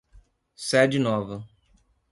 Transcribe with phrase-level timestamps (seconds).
[0.55, 1.45] Sede Nova